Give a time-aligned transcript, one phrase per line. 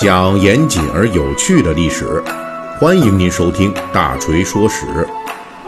[0.00, 2.22] 讲严谨而有趣的历史，
[2.78, 4.86] 欢迎您收听《大锤说史》。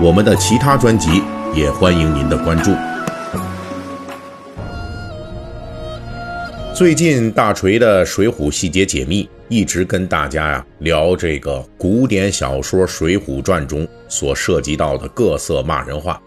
[0.01, 1.23] 我们的其他专辑
[1.55, 2.73] 也欢迎您的关注。
[6.75, 16.21] 最近大锤的《水浒细节解密》一直跟大家呀聊这个古典小说《水浒传》中所涉及到的各色骂人话。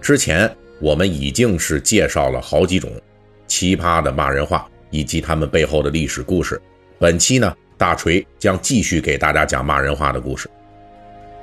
[0.00, 2.90] 之前我们已经是介绍了好几种
[3.46, 6.60] 奇葩的骂人话，以及他们背后的历史故事。
[6.98, 10.48] 本期呢，大锤将继续给大家讲骂人话的故事。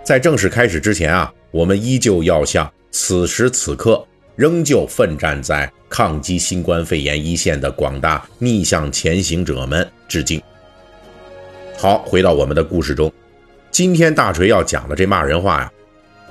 [0.03, 10.41] 在正式开始之前啊，我们依旧要向此时此刻仍旧奋战在抗击新冠肺炎一线的广大逆向前行者们致敬。
[11.77, 13.11] 好，回到我们的故事中，
[13.71, 15.71] 今天大锤要讲的这骂人话呀，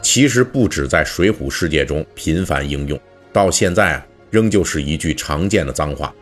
[0.02, 2.98] 其实不止在水浒世界中频繁应用，
[3.32, 6.14] 到现在啊，仍旧是一句常见的脏话，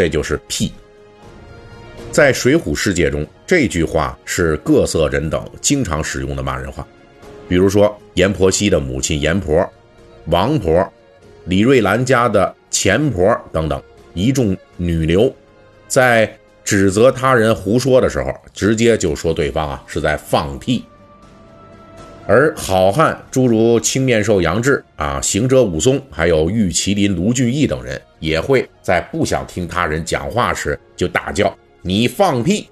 [0.00, 0.72] 这就是“屁”。
[2.10, 6.86] 在水浒世界中，这句话是各色人等经常使用的骂人话。
[7.46, 9.70] 比如说，阎婆惜的母亲阎婆、
[10.28, 10.90] 王婆、
[11.44, 13.82] 李瑞兰家的钱婆等等
[14.14, 15.30] 一众女流，
[15.86, 20.82] 在指责他人胡说的时候，直接就说对方啊是在放屁。
[22.26, 31.52] 而好汉诸如青面兽杨志啊、行者武松，还有玉麒麟卢俊义等人，也会在不想听他人讲话时就大叫。
[31.82, 32.68] 你放屁！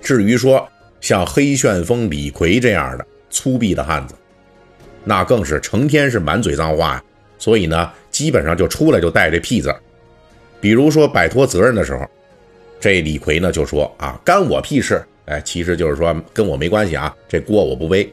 [0.00, 0.68] 至于说
[1.00, 4.14] 像黑旋风李逵这样的粗鄙的汉子，
[5.02, 7.02] 那更是成天是满嘴脏话呀。
[7.38, 9.74] 所以呢，基本上就出来就带这屁字。
[10.60, 12.04] 比如说摆脱责任的时候，
[12.78, 15.02] 这李逵呢就说啊，干我屁事！
[15.26, 18.12] 哎，其实就是说跟我没关系啊，这锅我不背。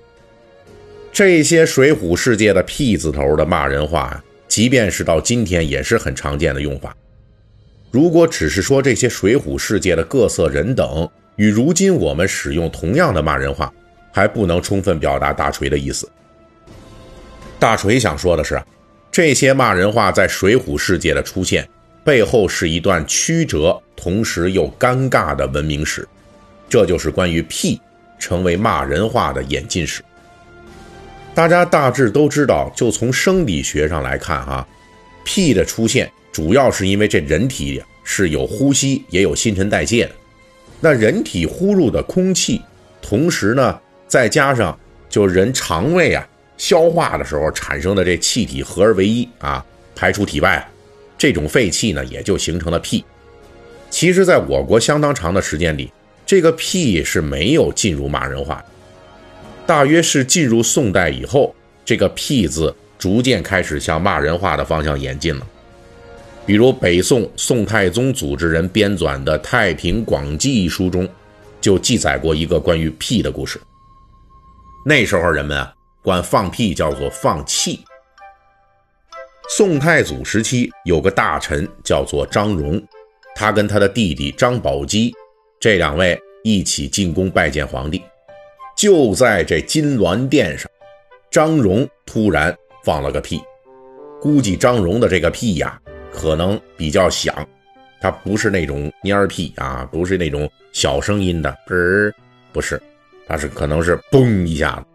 [1.11, 6.95] 这些水浒世界的屁字头的骂人话，即便是到今天也是很常见的用法。
[7.89, 13.73] 如果只是说这些水浒世界的各色人等与如今我们使用同样的骂人话，
[14.11, 16.07] 还不能充分表达大锤的意思。
[17.57, 18.61] 大锤想说的是，
[19.11, 21.67] 这些骂人话在水浒世界的出现
[22.03, 26.07] 背后是一段曲折同时又尴尬的文明史，
[26.69, 27.81] 这就是关于“屁”
[28.19, 30.03] 成为骂人话的演进史。
[31.35, 34.67] 大家大致都知道，就从生理学上来看，哈
[35.25, 36.11] ，“屁”的出现。
[36.31, 40.11] 主要是因为这人体是有呼吸也有新陈代谢的，
[40.79, 42.61] 那人体呼入的空气，
[43.01, 44.77] 同时呢再加上
[45.09, 46.27] 就人肠胃啊
[46.57, 49.63] 消化的时候产生的这气体合而为一啊
[49.95, 50.67] 排出体外，
[51.17, 53.03] 这种废气呢也就形成了屁。
[53.89, 55.91] 其实，在我国相当长的时间里，
[56.25, 58.63] 这个屁是没有进入骂人话，
[59.65, 65.47] 大约是进入宋代以后，这个屁字逐渐开始向骂人话的方向演进了。
[66.45, 71.07] 比如北宋宋太宗组织人编纂的《太平广记》一书中，
[71.61, 73.59] 就记载过一个关于屁的故事。
[74.85, 77.79] 那时候人们啊，管放屁叫做放气。
[79.49, 82.81] 宋太祖时期有个大臣叫做张荣，
[83.33, 85.13] 他跟他的弟弟张宝基
[85.59, 88.01] 这两位一起进宫拜见皇帝。
[88.83, 90.69] 就在这金銮殿上，
[91.31, 93.41] 张荣突然放了个屁，
[94.19, 95.79] 估计张荣的这个屁呀。
[96.11, 97.47] 可能比较响，
[98.01, 102.13] 它不是那种蔫屁啊，不是那种小声音的，儿
[102.51, 102.77] 不是，
[103.25, 104.85] 它是可能是嘣一下子，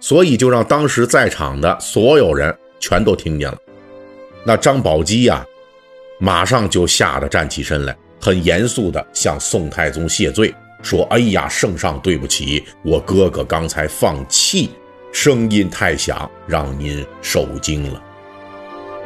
[0.00, 3.56] 所以就让当时在场的所有人全都听见了。
[4.42, 5.46] 那张宝基呀，
[6.18, 10.52] 马上就吓得站起身来，很严肃地向宋太宗谢罪，
[10.82, 14.70] 说：“哎呀，圣上对不起，我哥哥刚才放气，
[15.12, 18.02] 声音太响，让您受惊了。”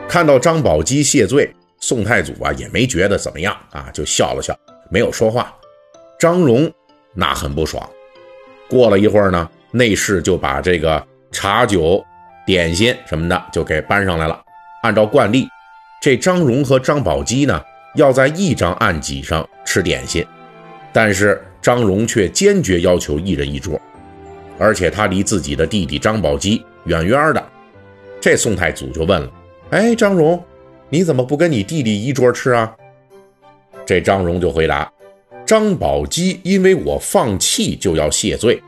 [0.09, 1.51] 看到张宝基谢罪，
[1.81, 4.55] 宋太祖啊也没觉得怎么样啊，就笑了笑，
[4.91, 5.55] 没有说话。
[6.19, 6.71] 张荣
[7.15, 7.89] 那很不爽。
[8.69, 12.05] 过了一会儿呢，内侍就把这个茶酒、
[12.47, 14.39] 点心什么的就给搬上来了。
[14.83, 15.49] 按照惯例，
[16.03, 17.63] 这张荣和张宝基呢
[17.95, 20.25] 要在一张案几上吃点心，
[20.93, 23.81] 但是张荣却坚决要求一人一桌，
[24.59, 27.43] 而且他离自己的弟弟张宝基远远的。
[28.21, 29.31] 这宋太祖就问了。
[29.71, 30.43] 哎，张荣，
[30.89, 32.75] 你怎么不跟你弟弟一桌吃啊？
[33.87, 34.93] 这张荣就回答
[35.47, 38.61] ：“张宝基因为我放气就要谢罪，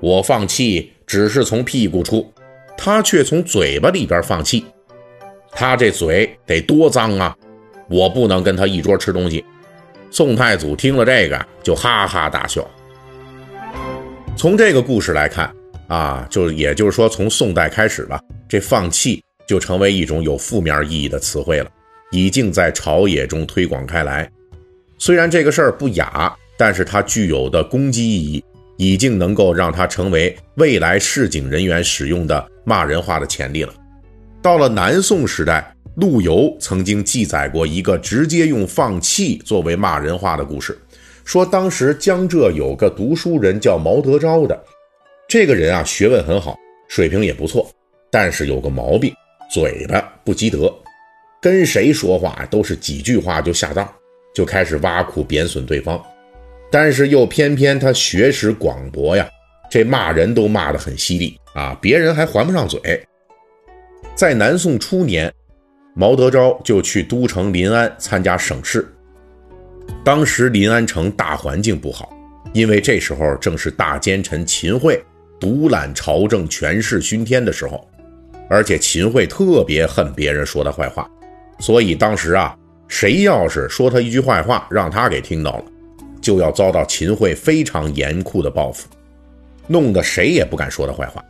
[0.00, 2.30] 我放气只是从屁股出，
[2.76, 4.64] 他却从嘴巴里边放气，
[5.50, 7.36] 他这嘴得多脏啊！
[7.88, 9.42] 我不能跟他一桌吃东西。”
[10.10, 12.68] 宋太祖听了这个就哈哈大笑。
[14.36, 15.54] 从这个故事来看
[15.88, 19.22] 啊，就也就是说，从宋代开始吧，这放气。
[19.48, 21.70] 就成为一种有负面意义的词汇了，
[22.10, 24.28] 已经在朝野中推广开来。
[24.98, 28.44] 虽然这个事儿不雅，但是它具有的攻击意义，
[28.76, 33.72] 已经能够让它成为未来市井人员使用的骂人话的潜力了。
[34.42, 40.78] 到了南宋时代，陆游曾经记载过一个直接用放弃作为骂人话的故事，
[41.24, 44.62] 说当时江浙有个读书人叫毛德昭的，
[45.26, 46.54] 这个人啊学问很好，
[46.88, 47.66] 水平也不错，
[48.10, 49.10] 但是有个毛病，
[49.50, 50.70] 嘴巴不积德，
[51.40, 53.90] 跟谁说话都是几句话就下当。
[54.34, 55.98] 就开始挖苦贬损对方，
[56.70, 59.26] 但是又偏偏他学识广博呀，
[59.70, 62.78] 这骂人都骂得很犀利啊，别人还还不上嘴。
[64.14, 65.32] 在南宋初年，
[65.98, 68.86] 毛德昭就去都城临安参加省试。
[70.04, 72.14] 当时临安城大环境不好，
[72.52, 75.02] 因为这时候正是大奸臣秦桧
[75.40, 77.88] 独揽朝政、权势熏天的时候，
[78.50, 81.10] 而且秦桧特别恨别人说他坏话，
[81.58, 82.56] 所以当时啊。
[82.88, 85.64] 谁要是说他一句坏话，让他给听到了，
[86.20, 88.86] 就要遭到秦桧非常严酷的报复，
[89.66, 91.20] 弄得谁也不敢说他坏话。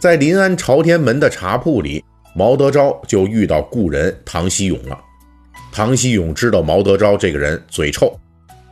[0.00, 2.04] 在临安朝天门的茶铺里，
[2.36, 4.98] 毛德昭就遇到故人唐熙勇了。
[5.72, 8.12] 唐熙勇知道毛德昭这个人嘴臭，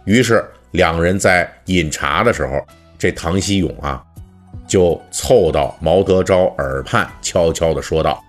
[0.04, 2.60] 于是两人在饮茶的时候，
[2.98, 4.02] 这唐熙勇啊，
[4.66, 8.20] 就凑到毛德昭耳畔，悄悄地说道。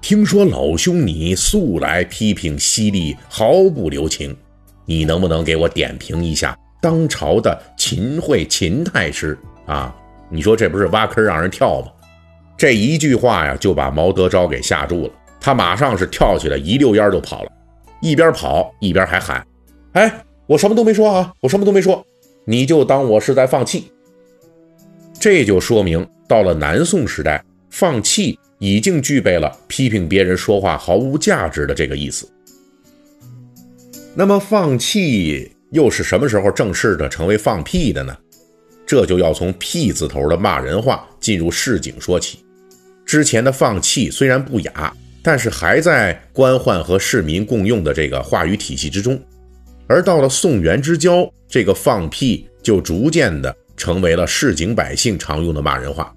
[0.00, 4.36] 听说老兄你素来批评犀利，毫不留情，
[4.84, 9.36] 你能不能给我点评一下当朝的秦桧秦太师
[9.66, 9.94] 啊？
[10.28, 11.91] 你说这不是挖坑让人跳吗？
[12.62, 15.10] 这一句话呀，就把毛德昭给吓住了，
[15.40, 17.50] 他马上是跳起来一溜烟就跑了，
[18.00, 19.44] 一边跑一边还喊
[19.94, 22.06] ：“哎，我什么都没说啊，我什么都没说，
[22.44, 23.90] 你就当我是在放弃。”
[25.18, 28.38] 这就说明到了南宋时代，放弃。
[28.60, 32.30] 已经具备了批评别人说话毫无价值的这个意思。
[34.14, 38.16] 那么放弃又是什么时候正式的成为放屁的呢？
[38.86, 42.41] 这就要从“屁”字头的骂人话进入市井说起。
[43.12, 44.90] 之前的放弃虽然不雅，
[45.22, 49.20] 但是还在官宦和市民共用的这个话语体系之中。
[49.86, 56.10] 而到了宋元之交，这个放屁就逐渐的成为了市井百姓常用的骂人话。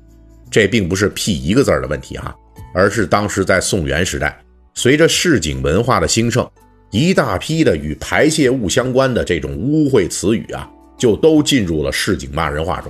[0.49, 2.33] 这并不是“屁”一个字儿的问题哈，
[2.73, 4.41] 而是当时在宋元时代，
[4.73, 6.49] 随着市井文化的兴盛，
[6.91, 12.89] 一大批的与排泄物相关的这种污秽词语啊，就都进入了市井骂人话中，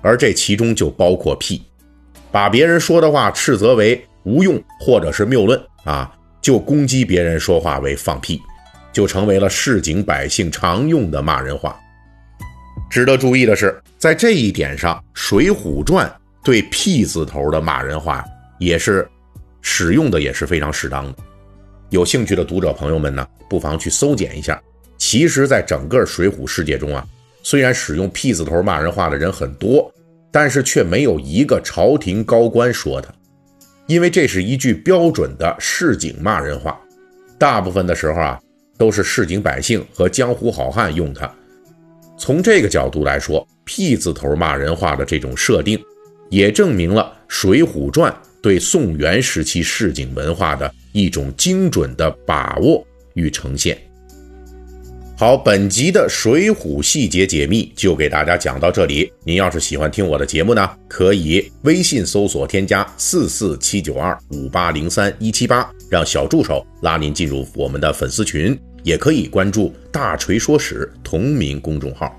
[0.00, 1.60] 而这其中就包括“屁”，
[2.30, 8.40] 把别人说的话斥责为无用或者是谬论啊，就攻击别人说话为放屁，
[8.92, 11.78] 就成为了市井百姓常用的骂人话。
[12.90, 16.06] 值得注意的是，在这一点上，《水浒传》。
[16.44, 18.24] 对“屁”字头的骂人话
[18.60, 19.04] 也是
[19.62, 21.18] 使用的也是非常适当的。
[21.90, 24.62] 有兴趣的读者朋友们呢，不妨去搜检一下。
[24.96, 27.04] 其实，在整个水浒世界中啊，
[27.42, 29.92] 虽然使用“屁”字头骂人话的人很多，
[30.30, 33.12] 但是却没有一个朝廷高官说他，
[33.86, 36.80] 因为这是一句标准的市井骂人话。
[37.38, 38.40] 大部分的时候啊，
[38.78, 41.30] 都是市井百姓和江湖好汉用它。
[42.18, 45.78] 从这个角度来说，“屁”字头骂人话的这种设定。
[46.28, 48.12] 也证明了《水浒传》
[48.42, 52.84] 对宋元时期市井文化的一种精准的把握
[53.14, 53.78] 与呈现。
[55.18, 59.10] 好，本集的水浒细节解密就给大家讲到这里。
[59.24, 72.14] 您要是喜欢听我的节目呢，可以微信搜索添加四四七九二五八零三一七八，让小助手拉您进入我们的粉丝群，也可以关注“大锤说史”同名公众号。